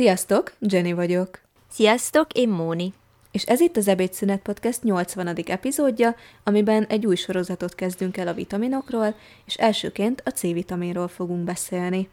[0.00, 1.40] Sziasztok, Jenny vagyok.
[1.70, 2.92] Sziasztok, én Móni.
[3.30, 5.36] És ez itt az Ebédszünet Podcast 80.
[5.46, 9.14] epizódja, amiben egy új sorozatot kezdünk el a vitaminokról,
[9.46, 12.08] és elsőként a C-vitaminról fogunk beszélni.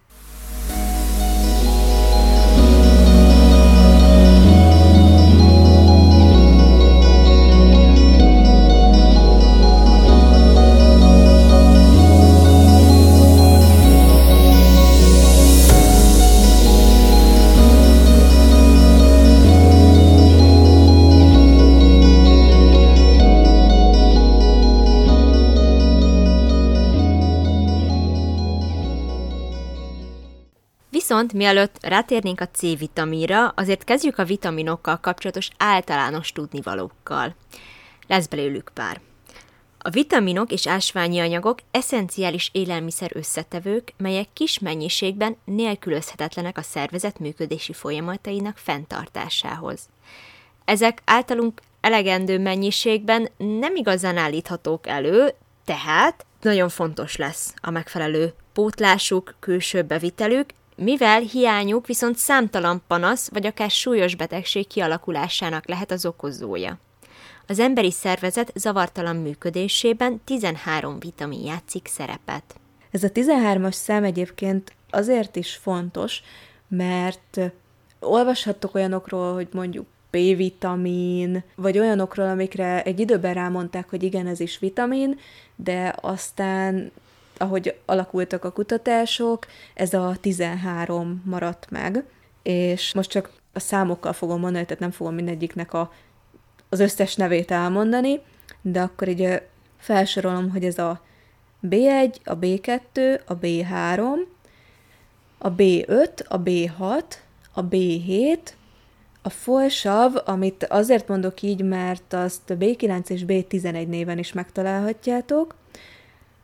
[31.17, 37.35] Viszont mielőtt rátérnénk a C-vitaminra, azért kezdjük a vitaminokkal kapcsolatos általános tudnivalókkal.
[38.07, 39.01] Lesz belőlük pár.
[39.77, 47.73] A vitaminok és ásványi anyagok eszenciális élelmiszer összetevők, melyek kis mennyiségben nélkülözhetetlenek a szervezet működési
[47.73, 49.89] folyamatainak fenntartásához.
[50.65, 55.33] Ezek általunk elegendő mennyiségben nem igazán állíthatók elő,
[55.65, 63.45] tehát nagyon fontos lesz a megfelelő pótlásuk, külső bevitelük, mivel hiányuk viszont számtalan panasz vagy
[63.45, 66.79] akár súlyos betegség kialakulásának lehet az okozója.
[67.47, 72.55] Az emberi szervezet zavartalan működésében 13 vitamin játszik szerepet.
[72.91, 76.21] Ez a 13-as szám egyébként azért is fontos,
[76.67, 77.39] mert
[77.99, 84.59] olvashattok olyanokról, hogy mondjuk B-vitamin, vagy olyanokról, amikre egy időben rámondták, hogy igen, ez is
[84.59, 85.19] vitamin,
[85.55, 86.91] de aztán
[87.37, 92.03] ahogy alakultak a kutatások, ez a 13 maradt meg,
[92.43, 95.91] és most csak a számokkal fogom mondani, tehát nem fogom mindegyiknek a,
[96.69, 98.19] az összes nevét elmondani,
[98.61, 99.41] de akkor így
[99.77, 101.01] felsorolom, hogy ez a
[101.63, 104.01] B1, a B2, a B3,
[105.37, 107.03] a B5, a B6,
[107.53, 108.39] a B7,
[109.21, 115.55] a folsav, amit azért mondok így, mert azt B9 és B11 néven is megtalálhatjátok,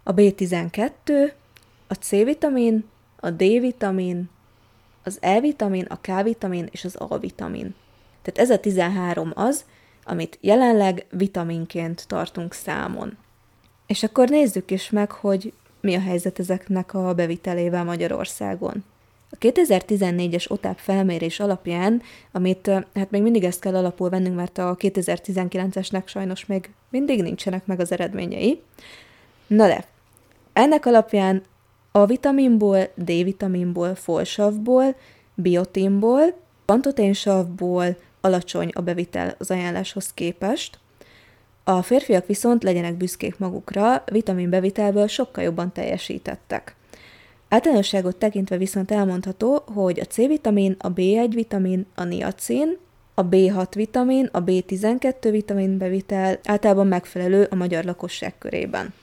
[0.04, 1.32] a B12,
[1.88, 2.86] a C-vitamin,
[3.20, 4.30] a D-vitamin,
[5.04, 7.76] az E-vitamin, a K-vitamin és az A-vitamin.
[8.22, 9.66] Tehát ez a 13 az,
[10.04, 13.18] amit jelenleg vitaminként tartunk számon.
[13.88, 18.84] És akkor nézzük is meg, hogy mi a helyzet ezeknek a bevitelével Magyarországon.
[19.30, 24.76] A 2014-es OTAP felmérés alapján, amit hát még mindig ezt kell alapul vennünk, mert a
[24.80, 28.62] 2019-esnek sajnos még mindig nincsenek meg az eredményei.
[29.48, 29.86] Na de,
[30.54, 31.42] ennek alapján
[31.92, 34.96] A vitaminból, D vitaminból, folsavból,
[35.36, 36.22] biotinból,
[36.66, 40.80] pantoténsavból alacsony a bevitel az ajánláshoz képest.
[41.64, 46.76] A férfiak viszont legyenek büszkék magukra, vitaminbevitelből sokkal jobban teljesítettek.
[47.50, 52.78] Általánosságot tekintve viszont elmondható, hogy a C-vitamin, a B1 vitamin, a niacin,
[53.14, 58.94] a B6 vitamin, a B12 vitamin bevitel általában megfelelő a magyar lakosság körében.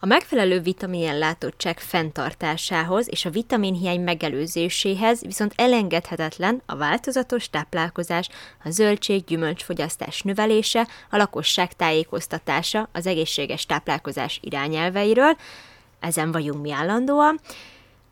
[0.00, 8.28] A megfelelő vitaminellátottság fenntartásához és a vitaminhiány megelőzéséhez viszont elengedhetetlen a változatos táplálkozás,
[8.64, 15.36] a zöldség-gyümölcsfogyasztás növelése, a lakosság tájékoztatása az egészséges táplálkozás irányelveiről,
[16.00, 17.40] ezen vagyunk mi állandóan,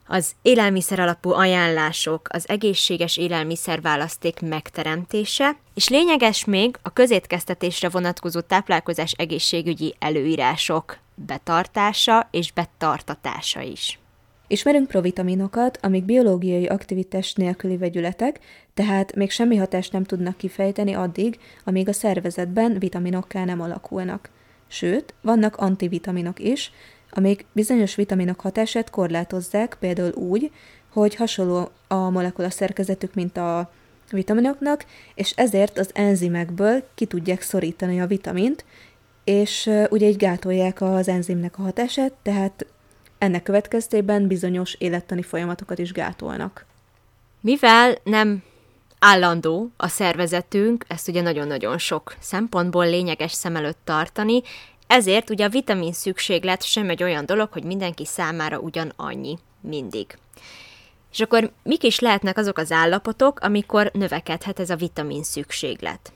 [0.06, 9.12] az élelmiszer alapú ajánlások, az egészséges élelmiszerválaszték megteremtése, és lényeges még a közétkeztetésre vonatkozó táplálkozás
[9.12, 13.98] egészségügyi előírások betartása és betartatása is.
[14.46, 18.40] Ismerünk provitaminokat, amik biológiai aktivitás nélküli vegyületek,
[18.74, 24.30] tehát még semmi hatást nem tudnak kifejteni addig, amíg a szervezetben vitaminokká nem alakulnak.
[24.66, 26.72] Sőt, vannak antivitaminok is,
[27.10, 30.50] amik bizonyos vitaminok hatását korlátozzák, például úgy,
[30.92, 33.70] hogy hasonló a molekula szerkezetük, mint a
[34.10, 38.64] vitaminoknak, és ezért az enzimekből ki tudják szorítani a vitamint,
[39.24, 42.66] és ugye így gátolják az enzimnek a hatását, tehát
[43.18, 46.66] ennek következtében bizonyos élettani folyamatokat is gátolnak.
[47.40, 48.42] Mivel nem
[48.98, 54.42] állandó a szervezetünk, ezt ugye nagyon-nagyon sok szempontból lényeges szem előtt tartani,
[54.86, 60.18] ezért ugye a vitamin szükséglet sem egy olyan dolog, hogy mindenki számára ugyanannyi mindig.
[61.12, 66.12] És akkor mik is lehetnek azok az állapotok, amikor növekedhet ez a vitamin szükséglet?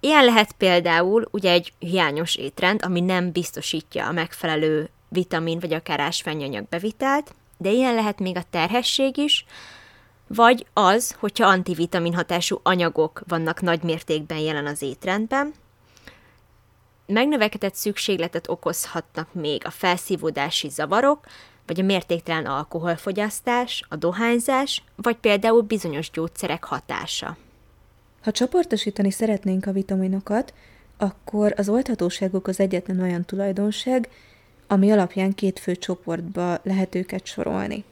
[0.00, 6.00] Ilyen lehet például ugye egy hiányos étrend, ami nem biztosítja a megfelelő vitamin vagy akár
[6.00, 9.44] ásványanyag bevitelt, de ilyen lehet még a terhesség is,
[10.26, 15.54] vagy az, hogyha antivitamin hatású anyagok vannak nagy mértékben jelen az étrendben.
[17.06, 21.26] Megnövekedett szükségletet okozhatnak még a felszívódási zavarok,
[21.66, 27.36] vagy a mértéktelen alkoholfogyasztás, a dohányzás, vagy például bizonyos gyógyszerek hatása.
[28.20, 30.54] Ha csoportosítani szeretnénk a vitaminokat,
[30.96, 34.08] akkor az oldhatóságuk az egyetlen olyan tulajdonság,
[34.66, 37.84] ami alapján két fő csoportba lehet őket sorolni.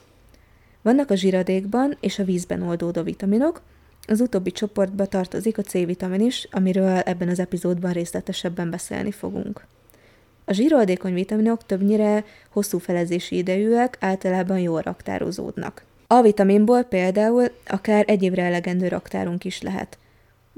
[0.82, 3.62] Vannak a zsiradékban és a vízben oldódó vitaminok,
[4.06, 9.66] az utóbbi csoportba tartozik a C-vitamin is, amiről ebben az epizódban részletesebben beszélni fogunk.
[10.44, 15.84] A zsíroldékony vitaminok többnyire hosszú felezési idejűek, általában jól raktározódnak.
[16.06, 19.98] A vitaminból például akár egy évre elegendő raktárunk is lehet.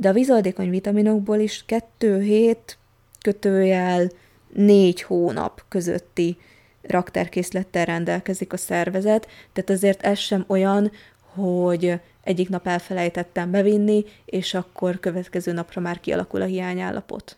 [0.01, 2.79] De a vízoldékony vitaminokból is 2 hét
[3.23, 4.11] kötőjel
[4.53, 6.37] 4 hónap közötti
[6.83, 10.91] raktárkészlettel rendelkezik a szervezet, tehát azért ez sem olyan,
[11.35, 17.37] hogy egyik nap elfelejtettem bevinni, és akkor következő napra már kialakul a hiányállapot.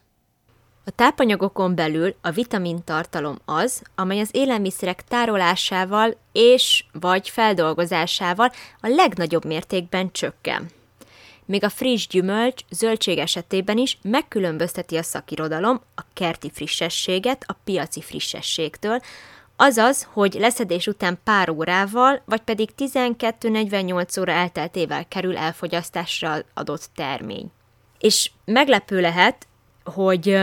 [0.85, 9.45] A tápanyagokon belül a vitamintartalom az, amely az élelmiszerek tárolásával és vagy feldolgozásával a legnagyobb
[9.45, 10.71] mértékben csökken.
[11.45, 18.01] Még a friss gyümölcs, zöldség esetében is megkülönbözteti a szakirodalom a kerti frissességet a piaci
[18.01, 19.01] frissességtől,
[19.57, 27.51] azaz, hogy leszedés után pár órával, vagy pedig 12-48 óra elteltével kerül elfogyasztásra adott termény.
[27.99, 29.47] És meglepő lehet,
[29.85, 30.39] hogy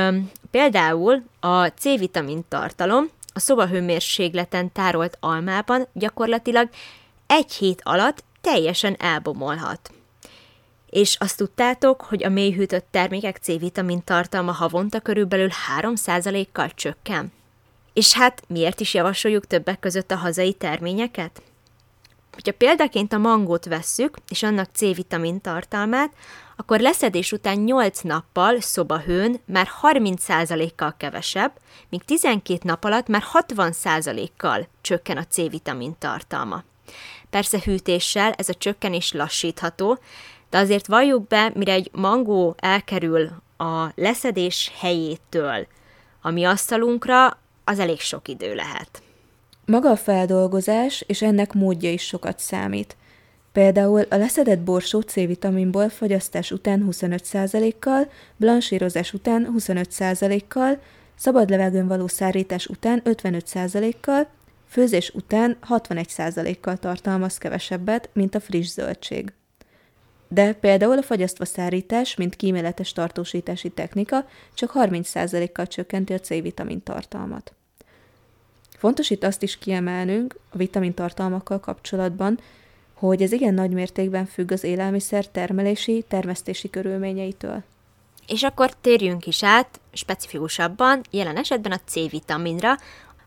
[0.51, 6.69] például a C-vitamin tartalom a szobahőmérsékleten tárolt almában gyakorlatilag
[7.27, 9.91] egy hét alatt teljesen elbomolhat.
[10.89, 15.50] És azt tudtátok, hogy a mélyhűtött termékek C-vitamin tartalma havonta körülbelül
[15.80, 17.31] 3%-kal csökken?
[17.94, 21.42] És hát miért is javasoljuk többek között a hazai terményeket?
[22.34, 26.12] Hogyha példaként a mangót vesszük, és annak C-vitamin tartalmát,
[26.56, 31.51] akkor leszedés után 8 nappal szobahőn már 30%-kal kevesebb,
[31.89, 36.63] míg 12 nap alatt már 60%-kal csökken a C-vitamin tartalma.
[37.30, 40.00] Persze hűtéssel ez a csökkenés lassítható,
[40.49, 45.67] de azért valljuk be, mire egy mangó elkerül a leszedés helyétől
[46.21, 49.01] a mi asztalunkra, az elég sok idő lehet.
[49.65, 52.95] Maga a feldolgozás és ennek módja is sokat számít.
[53.51, 60.79] Például a leszedett borsó C-vitaminból fogyasztás után 25%-kal, blansírozás után 25%-kal,
[61.15, 64.27] szabad levegőn való szárítás után 55%-kal,
[64.67, 69.33] főzés után 61%-kal tartalmaz kevesebbet, mint a friss zöldség.
[70.27, 77.53] De például a fagyasztva szárítás, mint kíméletes tartósítási technika, csak 30%-kal csökkenti a C-vitamin tartalmat.
[78.77, 82.39] Fontos itt azt is kiemelnünk a vitamintartalmakkal kapcsolatban,
[82.94, 87.63] hogy ez igen nagy mértékben függ az élelmiszer termelési, termesztési körülményeitől.
[88.27, 92.75] És akkor térjünk is át specifikusabban, jelen esetben a C-vitaminra,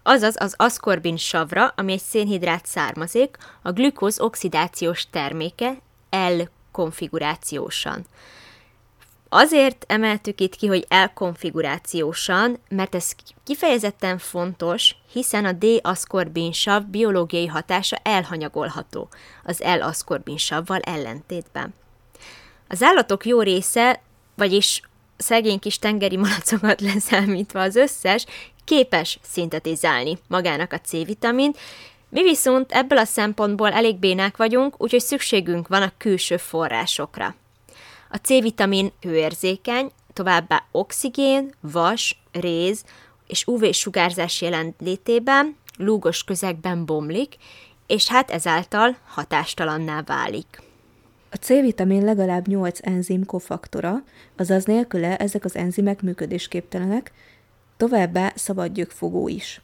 [0.02, 5.76] azaz az aszkorbin savra, ami egy szénhidrát származék, a glükóz oxidációs terméke
[6.80, 8.06] L-konfigurációsan.
[9.28, 13.12] Azért emeltük itt ki, hogy elkonfigurációsan, mert ez
[13.44, 19.08] kifejezetten fontos, hiszen a D-aszkorbinsav biológiai hatása elhanyagolható
[19.44, 21.74] az L-aszkorbinsavval ellentétben.
[22.68, 24.02] Az állatok jó része,
[24.34, 24.82] vagyis
[25.16, 28.26] szegény kis tengeri malacokat leszámítva az összes,
[28.64, 31.58] képes szintetizálni magának a C-vitamint,
[32.10, 37.34] mi viszont ebből a szempontból elég bénák vagyunk, úgyhogy szükségünk van a külső forrásokra.
[38.10, 42.84] A C-vitamin hőérzékeny, továbbá oxigén, vas, réz
[43.26, 47.36] és UV-sugárzás jelenlétében lúgos közegben bomlik,
[47.86, 50.62] és hát ezáltal hatástalanná válik.
[51.30, 54.02] A C-vitamin legalább 8 enzim kofaktora,
[54.36, 57.12] azaz nélküle ezek az enzimek működésképtelenek,
[57.76, 59.60] továbbá szabadgyökfogó is.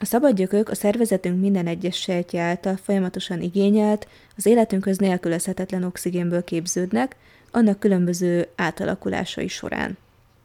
[0.00, 7.16] A szabadgyökök a szervezetünk minden egyes sejtje által folyamatosan igényelt, az életünkhöz nélkülözhetetlen oxigénből képződnek,
[7.50, 9.96] annak különböző átalakulásai során.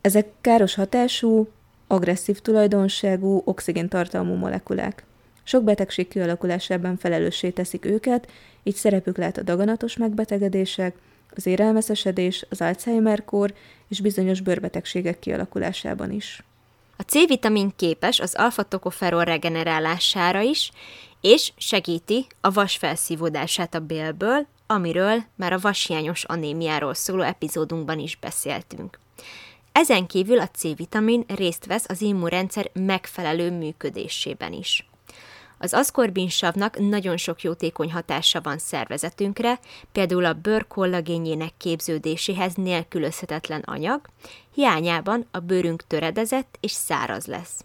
[0.01, 1.48] Ezek káros hatású,
[1.88, 5.03] agresszív tulajdonságú, oxigéntartalmú molekulák.
[5.43, 8.31] Sok betegség kialakulásában felelőssé teszik őket,
[8.63, 10.95] így szerepük lehet a daganatos megbetegedések,
[11.36, 13.53] az érelmeszesedés, az Alzheimer-kór
[13.88, 16.43] és bizonyos bőrbetegségek kialakulásában is.
[16.98, 20.72] A C-vitamin képes az alfa-tokoferol regenerálására is,
[21.22, 28.16] és segíti a vas felszívódását a bélből, amiről már a vashiányos anémiáról szóló epizódunkban is
[28.16, 29.00] beszéltünk.
[29.72, 34.88] Ezen kívül a C-vitamin részt vesz az immunrendszer megfelelő működésében is.
[35.63, 39.60] Az aszkorbinsavnak nagyon sok jótékony hatása van szervezetünkre,
[39.91, 44.01] például a bőr kollagénjének képződéséhez nélkülözhetetlen anyag,
[44.53, 47.63] hiányában a bőrünk töredezett és száraz lesz.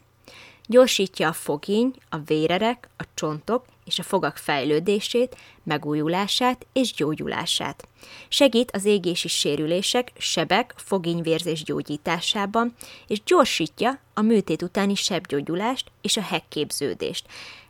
[0.67, 7.89] gyorsítja a fogény, a vérerek, a csontok és a fogak fejlődését, megújulását és gyógyulását.
[8.29, 12.75] Segít az égési sérülések, sebek, fogényvérzés gyógyításában,
[13.07, 17.27] és gyorsítja a műtét utáni sebgyógyulást és a hekképződést.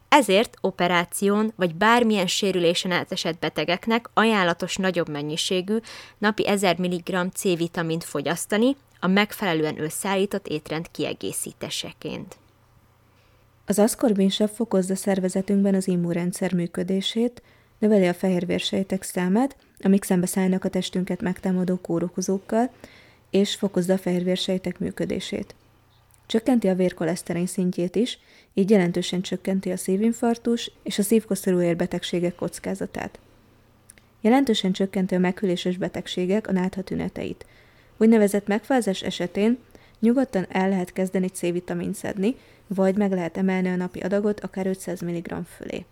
[0.09, 5.77] Ezért operáción vagy bármilyen sérülésen átesett betegeknek ajánlatos nagyobb mennyiségű,
[6.19, 12.37] napi 1000 mg C-vitamint fogyasztani, a megfelelően összeállított étrend kiegészítéseként.
[13.67, 17.43] Az aszkorbinsav fokozza szervezetünkben az immunrendszer működését,
[17.79, 22.71] növeli a fehérvérsejtek számát, amik szembeszállnak a testünket megtámadó kórokozókkal,
[23.31, 25.55] és fokozza a fehérvérsejtek működését.
[26.27, 28.19] Csökkenti a vérkoleszterin szintjét is,
[28.59, 33.19] így jelentősen csökkenti a szívinfarktus és a szívkoszorú érbetegségek kockázatát.
[34.21, 37.47] Jelentősen csökkenti a meghűléses betegségek a nátha tüneteit.
[37.97, 39.59] Úgynevezett megfázás esetén
[39.99, 42.37] nyugodtan el lehet kezdeni C-vitamin szedni,
[42.67, 45.85] vagy meg lehet emelni a napi adagot akár 500 mg fölé.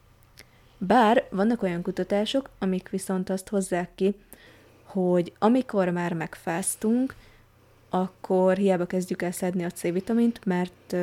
[0.78, 4.14] Bár vannak olyan kutatások, amik viszont azt hozzák ki,
[4.84, 7.14] hogy amikor már megfáztunk,
[7.88, 10.96] akkor hiába kezdjük el szedni a C-vitamint, mert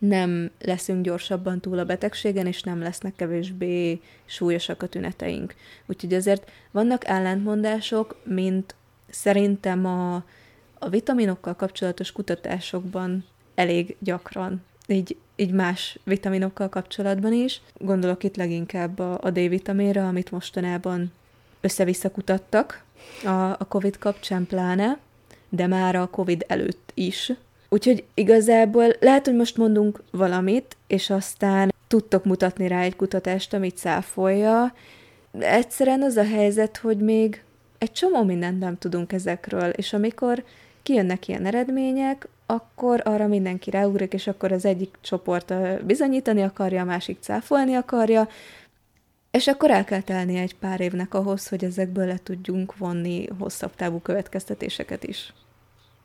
[0.00, 5.54] nem leszünk gyorsabban túl a betegségen, és nem lesznek kevésbé súlyosak a tüneteink.
[5.86, 8.74] Úgyhogy azért vannak ellentmondások, mint
[9.10, 10.14] szerintem a,
[10.78, 17.60] a vitaminokkal kapcsolatos kutatásokban elég gyakran, így, így más vitaminokkal kapcsolatban is.
[17.78, 21.12] Gondolok itt leginkább a, a D-vitaminra, amit mostanában
[21.60, 22.84] össze-vissza kutattak
[23.24, 24.98] a, a COVID kapcsán pláne,
[25.48, 27.32] de már a COVID előtt is.
[27.72, 33.76] Úgyhogy igazából lehet, hogy most mondunk valamit, és aztán tudtok mutatni rá egy kutatást, amit
[33.76, 34.74] száfolja.
[35.38, 37.42] Egyszerűen az a helyzet, hogy még
[37.78, 40.44] egy csomó mindent nem tudunk ezekről, és amikor
[40.82, 46.84] kijönnek ilyen eredmények, akkor arra mindenki ráugrik, és akkor az egyik csoport bizonyítani akarja, a
[46.84, 48.28] másik cáfolni akarja,
[49.30, 53.74] és akkor el kell telni egy pár évnek ahhoz, hogy ezekből le tudjunk vonni hosszabb
[53.74, 55.32] távú következtetéseket is.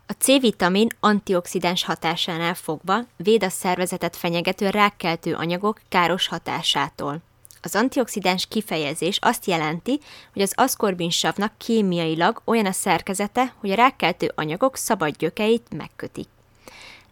[0.07, 7.21] A C-vitamin antioxidáns hatásánál fogva véd a szervezetet fenyegető rákkeltő anyagok káros hatásától.
[7.61, 9.99] Az antioxidáns kifejezés azt jelenti,
[10.33, 16.27] hogy az aszkorbinsavnak kémiailag olyan a szerkezete, hogy a rákkeltő anyagok szabad gyökeit megkötik.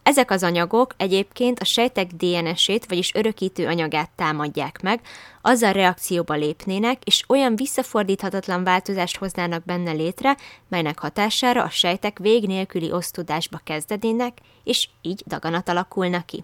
[0.03, 5.01] Ezek az anyagok egyébként a sejtek DNS-ét, vagyis örökítő anyagát támadják meg,
[5.41, 12.47] azzal reakcióba lépnének, és olyan visszafordíthatatlan változást hoznának benne létre, melynek hatására a sejtek vég
[12.47, 16.43] nélküli osztódásba kezdedének, és így daganat alakulna ki.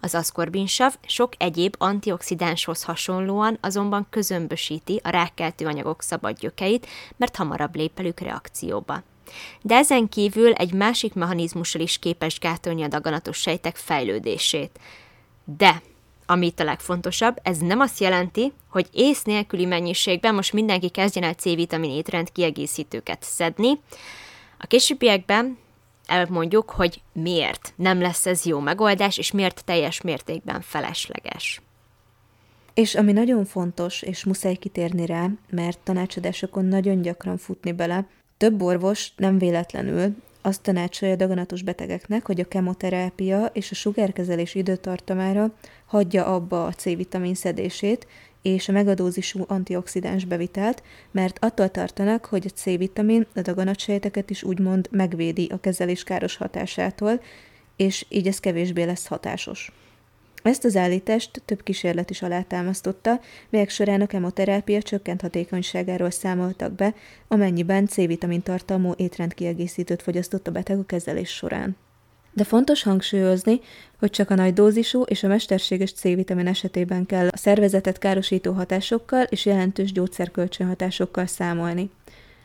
[0.00, 6.86] Az aszkorbinsav sok egyéb antioxidánshoz hasonlóan azonban közömbösíti a rákkeltő anyagok szabad gyökeit,
[7.16, 9.02] mert hamarabb lép velük reakcióba.
[9.62, 14.78] De ezen kívül egy másik mechanizmussal is képes gátolni a daganatos sejtek fejlődését.
[15.44, 15.82] De,
[16.26, 21.24] ami itt a legfontosabb, ez nem azt jelenti, hogy ész nélküli mennyiségben most mindenki kezdjen
[21.24, 23.80] el C-vitamin étrend kiegészítőket szedni.
[24.58, 25.58] A későbbiekben
[26.06, 31.60] elmondjuk, hogy miért nem lesz ez jó megoldás, és miért teljes mértékben felesleges.
[32.74, 38.06] És ami nagyon fontos, és muszáj kitérni rá, mert tanácsadásokon nagyon gyakran futni bele,
[38.42, 45.54] több orvos nem véletlenül azt tanácsolja daganatos betegeknek, hogy a kemoterápia és a sugárkezelés időtartamára
[45.86, 48.06] hagyja abba a C-vitamin szedését
[48.42, 54.88] és a megadózisú antioxidáns bevitelt, mert attól tartanak, hogy a C-vitamin a daganatsejteket is úgymond
[54.90, 57.20] megvédi a kezelés káros hatásától,
[57.76, 59.72] és így ez kevésbé lesz hatásos.
[60.42, 63.20] Ezt az állítást több kísérlet is alátámasztotta,
[63.50, 66.94] melyek során a kemoterápia csökkent hatékonyságáról számoltak be,
[67.28, 71.76] amennyiben C-vitamin tartalmú étrendkiegészítőt fogyasztott a beteg a kezelés során.
[72.32, 73.60] De fontos hangsúlyozni,
[73.98, 79.22] hogy csak a nagy dózisú és a mesterséges C-vitamin esetében kell a szervezetet károsító hatásokkal
[79.22, 81.90] és jelentős gyógyszerkölcsönhatásokkal számolni.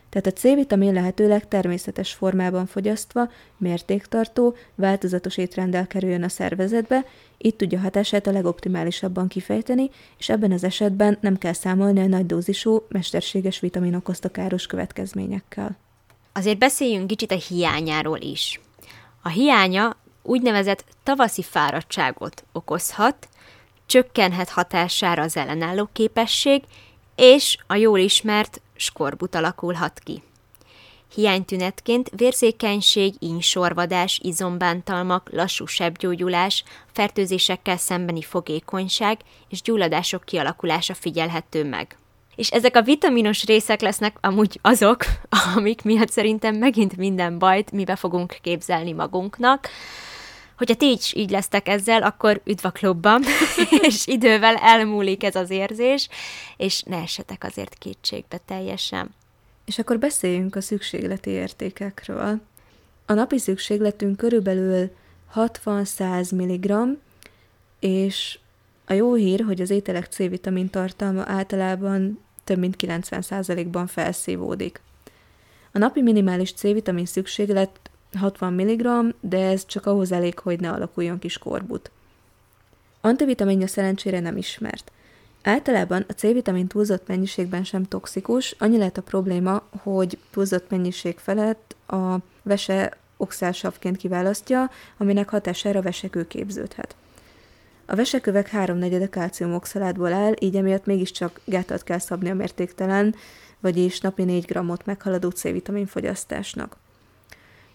[0.10, 7.06] Tehát a C-vitamin lehetőleg természetes formában fogyasztva, mértéktartó, változatos étrenddel kerüljön a szervezetbe,
[7.38, 12.26] így tudja hatását a legoptimálisabban kifejteni, és ebben az esetben nem kell számolni a nagy
[12.26, 15.78] dózisú, mesterséges vitamin okozta káros következményekkel.
[16.34, 18.60] Azért beszéljünk kicsit a hiányáról is.
[19.22, 23.28] A hiánya úgynevezett tavaszi fáradtságot okozhat,
[23.86, 26.64] csökkenhet hatására az ellenálló képesség,
[27.16, 30.24] és a jól ismert skorbut alakulhat ki.
[31.14, 39.20] Hiánytünetként vérzékenység, ínsorvadás, izombántalmak, lassú sebgyógyulás, fertőzésekkel szembeni fogékonyság
[39.50, 41.98] és gyulladások kialakulása figyelhető meg.
[42.36, 45.06] És ezek a vitaminos részek lesznek amúgy azok,
[45.56, 49.70] amik miatt szerintem megint minden bajt mi fogunk képzelni magunknak,
[50.58, 53.24] Hogyha ti is így lesztek ezzel, akkor üdv a klubban,
[53.88, 56.10] és idővel elmúlik ez az érzés,
[56.58, 59.10] és ne essetek azért kétségbe teljesen.
[59.66, 62.42] És akkor beszéljünk a szükségleti értékekről.
[63.06, 64.92] A napi szükségletünk körülbelül
[65.36, 66.98] 60-100 mg,
[67.80, 68.40] és
[68.86, 74.82] a jó hír, hogy az ételek C-vitamin tartalma általában több mint 90%-ban felszívódik.
[75.72, 77.80] A napi minimális C-vitamin szükséglet
[78.18, 81.92] 60 mg, de ez csak ahhoz elég, hogy ne alakuljon kis korbut.
[83.02, 84.92] Antivitaminja szerencsére nem ismert.
[85.44, 91.76] Általában a C-vitamin túlzott mennyiségben sem toxikus, annyi lehet a probléma, hogy túlzott mennyiség felett
[91.88, 96.96] a vese oxálsavként kiválasztja, aminek hatására vesekő képződhet.
[97.86, 103.16] A vesekövek háromnegyede kálciumoxalátból áll, így emiatt mégiscsak gátat kell szabni a mértéktelen,
[103.60, 106.78] vagyis napi 4 grammot meghaladó C-vitamin fogyasztásnak.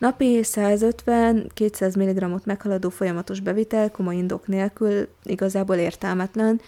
[0.02, 6.60] Napi 150-200 mg-ot meghaladó folyamatos bevitel komoly indok nélkül igazából értelmetlen,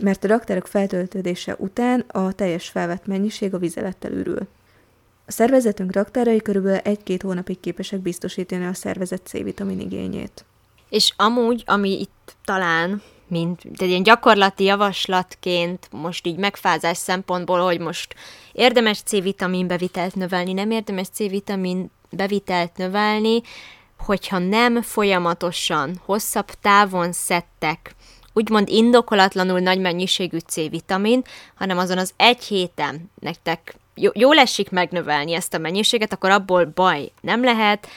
[0.00, 4.48] mert a raktárok feltöltődése után a teljes felvett mennyiség a vizelettel ürül.
[5.26, 10.44] A szervezetünk raktárai körülbelül egy-két hónapig képesek biztosítani a szervezet C-vitamin igényét.
[10.88, 17.78] És amúgy, ami itt talán mint egy ilyen gyakorlati javaslatként, most így megfázás szempontból, hogy
[17.80, 18.14] most
[18.52, 23.42] érdemes C-vitamin bevitelt növelni, nem érdemes C-vitamin bevitelt növelni,
[23.98, 27.94] hogyha nem folyamatosan, hosszabb távon szedtek
[28.34, 31.22] úgymond indokolatlanul nagy mennyiségű C-vitamin,
[31.54, 37.12] hanem azon az egy héten nektek jól esik megnövelni ezt a mennyiséget, akkor abból baj
[37.20, 37.88] nem lehet,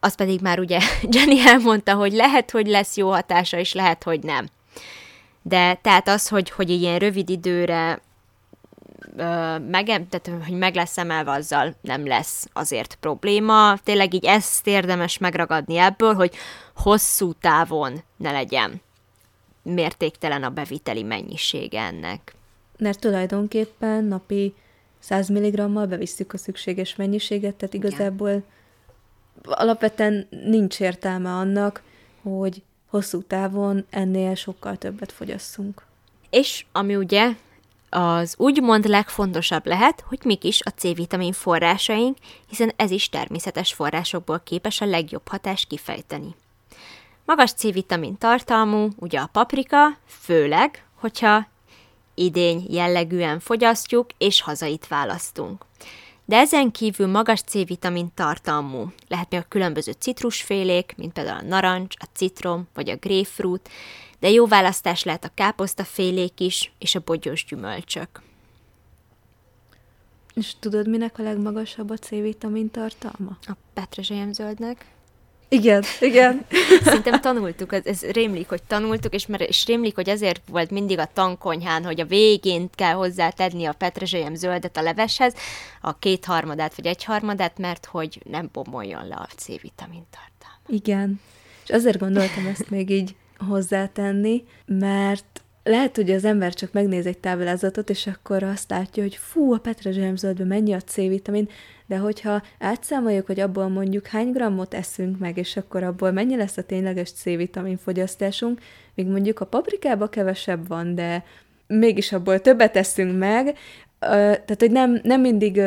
[0.00, 0.80] az pedig már ugye
[1.12, 4.48] Jenny elmondta, hogy lehet, hogy lesz jó hatása, és lehet, hogy nem.
[5.42, 8.00] De tehát az, hogy, hogy ilyen rövid időre
[9.68, 13.76] meg, tehát, hogy meg lesz emelve, azzal nem lesz azért probléma.
[13.84, 16.34] Tényleg így ezt érdemes megragadni ebből, hogy
[16.74, 18.80] hosszú távon ne legyen
[19.62, 22.34] mértéktelen a beviteli mennyisége ennek.
[22.78, 24.54] Mert tulajdonképpen napi
[24.98, 28.44] 100 mg-mal bevisszük a szükséges mennyiséget, tehát igazából Igen.
[29.42, 31.82] alapvetően nincs értelme annak,
[32.22, 35.82] hogy hosszú távon ennél sokkal többet fogyasszunk.
[36.30, 37.32] És ami ugye
[37.88, 42.16] az úgymond legfontosabb lehet, hogy mik is a C-vitamin forrásaink,
[42.48, 46.34] hiszen ez is természetes forrásokból képes a legjobb hatást kifejteni.
[47.24, 51.46] Magas C-vitamin tartalmú, ugye a paprika, főleg, hogyha
[52.14, 55.64] idény jellegűen fogyasztjuk és hazait választunk.
[56.24, 61.94] De ezen kívül magas C-vitamin tartalmú lehet még a különböző citrusfélék, mint például a narancs,
[61.98, 63.68] a citrom vagy a grapefruit,
[64.20, 68.08] de jó választás lehet a káposztafélék is, és a bogyós gyümölcsök.
[70.34, 73.38] És tudod, minek a legmagasabb a C-vitamin tartalma?
[73.42, 74.84] A petrezselyemzöldnek.
[75.48, 76.46] Igen, igen.
[76.84, 80.98] Szerintem tanultuk, ez, ez rémlik, hogy tanultuk, és, mert, és rémlik, hogy ezért volt mindig
[80.98, 85.34] a tankonyhán, hogy a végén kell hozzátenni a petrezselyem zöldet a leveshez,
[85.80, 90.66] a kétharmadát vagy egyharmadát, mert hogy nem bomoljon le a C-vitamin tartalma.
[90.66, 91.20] Igen.
[91.64, 97.18] És azért gondoltam ezt még így hozzátenni, mert lehet, hogy az ember csak megnéz egy
[97.18, 101.48] táblázatot, és akkor azt látja, hogy fú, a petrezselyemzöldben mennyi a C-vitamin,
[101.86, 106.56] de hogyha átszámoljuk, hogy abból mondjuk hány grammot eszünk meg, és akkor abból mennyi lesz
[106.56, 108.60] a tényleges C-vitamin fogyasztásunk,
[108.94, 111.24] még mondjuk a paprikába kevesebb van, de
[111.66, 113.56] mégis abból többet eszünk meg,
[113.98, 115.60] tehát, hogy nem, nem mindig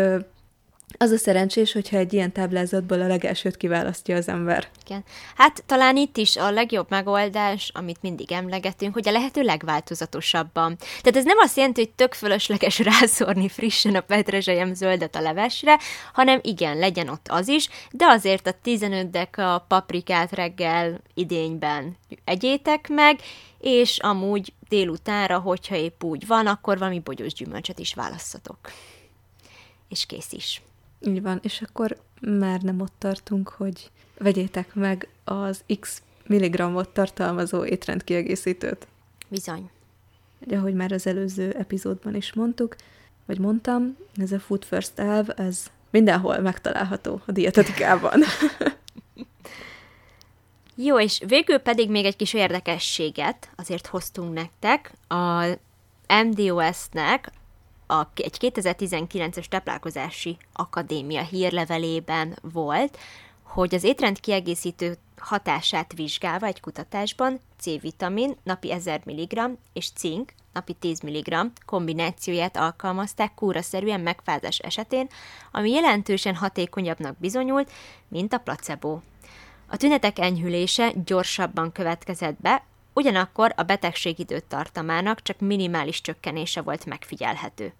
[0.98, 4.68] az a szerencsés, hogyha egy ilyen táblázatból a legelsőt kiválasztja az ember.
[4.86, 5.04] Igen.
[5.36, 10.78] Hát talán itt is a legjobb megoldás, amit mindig emlegetünk, hogy a lehető legváltozatosabban.
[10.78, 15.80] Tehát ez nem azt jelenti, hogy tök fölösleges rászórni frissen a petrezselyem zöldet a levesre,
[16.14, 22.88] hanem igen, legyen ott az is, de azért a 15 deka paprikát reggel idényben egyétek
[22.88, 23.20] meg,
[23.60, 28.58] és amúgy délutánra, hogyha épp úgy van, akkor valami bogyós gyümölcsöt is választatok.
[29.90, 30.62] És kész is.
[31.00, 37.66] Így van, és akkor már nem ott tartunk, hogy vegyétek meg az X milligrammot tartalmazó
[37.66, 38.88] étrendkiegészítőt.
[39.28, 39.70] Bizony.
[40.40, 42.76] Ugye, ahogy már az előző epizódban is mondtuk,
[43.26, 48.22] vagy mondtam, ez a Food First elv, ez mindenhol megtalálható a dietetikában.
[50.76, 54.92] Jó, és végül pedig még egy kis érdekességet azért hoztunk nektek.
[55.08, 55.46] A
[56.24, 57.32] MDOS-nek
[57.92, 62.98] a, egy 2019-es táplálkozási akadémia hírlevelében volt,
[63.44, 70.74] hogy az étrend kiegészítő hatását vizsgálva egy kutatásban C-vitamin napi 1000 mg és cink napi
[70.74, 75.08] 10 mg kombinációját alkalmazták kúraszerűen megfázás esetén,
[75.52, 77.72] ami jelentősen hatékonyabbnak bizonyult,
[78.08, 79.00] mint a placebo.
[79.68, 87.74] A tünetek enyhülése gyorsabban következett be, ugyanakkor a betegség időtartamának csak minimális csökkenése volt megfigyelhető.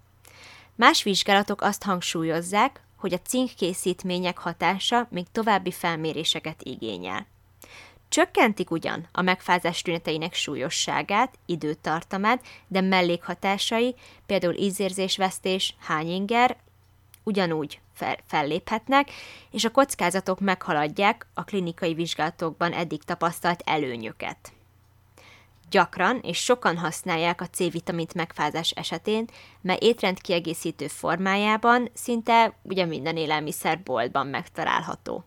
[0.74, 7.26] Más vizsgálatok azt hangsúlyozzák, hogy a cinkkészítmények hatása még további felméréseket igényel.
[8.08, 13.94] Csökkentik ugyan a megfázás tüneteinek súlyosságát, időtartamát, de mellékhatásai,
[14.26, 16.56] például ízérzésvesztés, hányinger,
[17.24, 19.10] ugyanúgy fel, felléphetnek,
[19.50, 24.52] és a kockázatok meghaladják a klinikai vizsgálatokban eddig tapasztalt előnyöket.
[25.70, 29.24] Gyakran és sokan használják a C-vitamint megfázás esetén,
[29.60, 35.24] mert étrendkiegészítő formájában szinte ugye minden élelmiszerboltban megtalálható.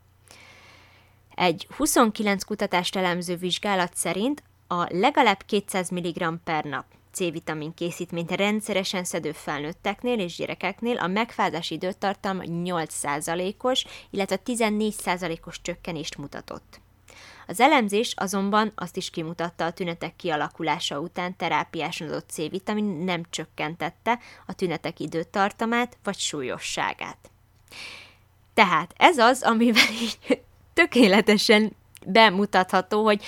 [1.36, 9.03] Egy 29 kutatást elemző vizsgálat szerint a legalább 200 mg per nap C-vitamin készítményt rendszeresen
[9.03, 16.83] szedő felnőtteknél és gyerekeknél a megfázás időtartam 8%-os, illetve 14%-os csökkenést mutatott.
[17.47, 24.19] Az elemzés azonban azt is kimutatta a tünetek kialakulása után terápiáson adott C-vitamin nem csökkentette
[24.45, 27.17] a tünetek időtartamát vagy súlyosságát.
[28.53, 30.41] Tehát ez az, amivel így
[30.73, 31.75] tökéletesen
[32.06, 33.23] bemutatható, hogy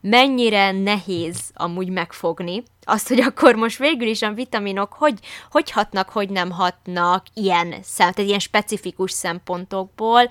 [0.00, 5.18] mennyire nehéz amúgy megfogni azt, hogy akkor most végül is a vitaminok hogy,
[5.50, 10.28] hogy hatnak, hogy nem hatnak ilyen, szem, tehát ilyen specifikus szempontokból,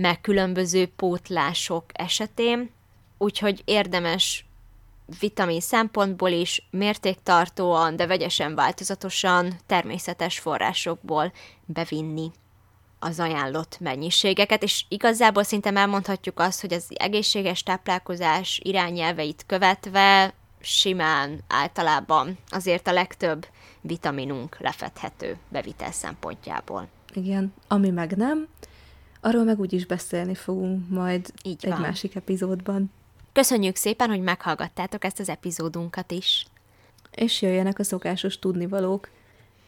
[0.00, 2.70] meg különböző pótlások esetén,
[3.18, 4.44] úgyhogy érdemes
[5.20, 11.32] vitamin szempontból is mértéktartóan, de vegyesen változatosan természetes forrásokból
[11.64, 12.30] bevinni
[12.98, 21.40] az ajánlott mennyiségeket, és igazából szinte elmondhatjuk azt, hogy az egészséges táplálkozás irányelveit követve simán
[21.48, 23.46] általában azért a legtöbb
[23.80, 26.88] vitaminunk lefedhető bevitel szempontjából.
[27.12, 28.48] Igen, ami meg nem,
[29.20, 31.80] arról meg úgyis beszélni fogunk majd Így egy van.
[31.80, 32.90] másik epizódban.
[33.32, 36.46] Köszönjük szépen, hogy meghallgattátok ezt az epizódunkat is.
[37.14, 39.08] És jöjjenek a szokásos tudnivalók.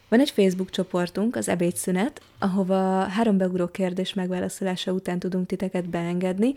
[0.09, 6.55] Van egy Facebook csoportunk, az ebédszünet, ahova három beugró kérdés megválaszolása után tudunk titeket beengedni,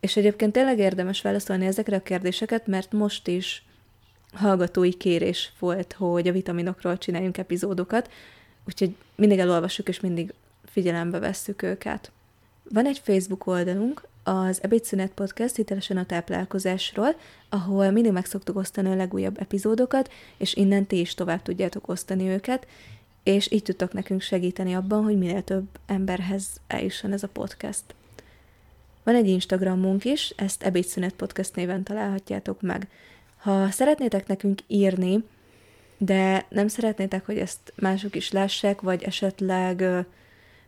[0.00, 3.64] és egyébként tényleg érdemes válaszolni ezekre a kérdéseket, mert most is
[4.32, 8.10] hallgatói kérés volt, hogy a vitaminokról csináljunk epizódokat,
[8.66, 10.34] úgyhogy mindig elolvassuk, és mindig
[10.76, 12.10] figyelembe vesszük őket.
[12.62, 17.16] Van egy Facebook oldalunk, az Ebédszünet Podcast hitelesen a táplálkozásról,
[17.48, 22.28] ahol mindig meg szoktuk osztani a legújabb epizódokat, és innen ti is tovább tudjátok osztani
[22.28, 22.66] őket,
[23.22, 27.84] és így tudtok nekünk segíteni abban, hogy minél több emberhez eljusson ez a podcast.
[29.04, 32.88] Van egy Instagramunk is, ezt Ebédszünet Podcast néven találhatjátok meg.
[33.36, 35.24] Ha szeretnétek nekünk írni,
[35.98, 40.06] de nem szeretnétek, hogy ezt mások is lássák, vagy esetleg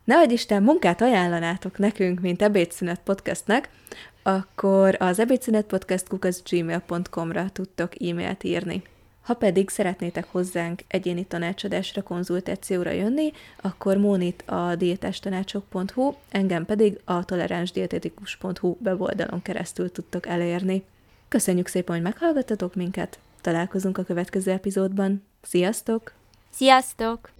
[0.09, 3.71] nehogy Isten munkát ajánlanátok nekünk, mint Ebédszünet Podcastnek,
[4.23, 8.83] akkor az ebédszünetpodcast gmail.com-ra tudtok e-mailt írni.
[9.23, 17.25] Ha pedig szeretnétek hozzánk egyéni tanácsadásra, konzultációra jönni, akkor Mónit a diétástanácsok.hu, engem pedig a
[17.25, 20.83] toleránsdietetikus.hu weboldalon keresztül tudtok elérni.
[21.29, 25.25] Köszönjük szépen, hogy meghallgattatok minket, találkozunk a következő epizódban.
[25.43, 26.13] Sziasztok!
[26.51, 27.31] Sziasztok!